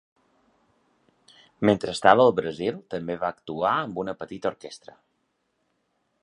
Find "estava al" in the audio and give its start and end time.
1.97-2.33